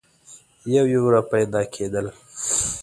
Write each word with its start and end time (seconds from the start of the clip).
یو 0.75 0.85
یو 0.93 1.03
را 1.13 1.21
پیدا 1.33 1.61
کېدل. 1.73 2.05